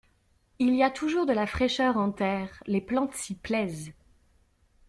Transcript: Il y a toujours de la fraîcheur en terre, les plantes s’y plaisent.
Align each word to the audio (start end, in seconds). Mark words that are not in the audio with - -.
Il 0.57 0.73
y 0.73 0.81
a 0.81 0.89
toujours 0.89 1.27
de 1.27 1.31
la 1.31 1.45
fraîcheur 1.45 1.95
en 1.97 2.11
terre, 2.11 2.63
les 2.65 2.81
plantes 2.81 3.13
s’y 3.13 3.35
plaisent. 3.35 3.91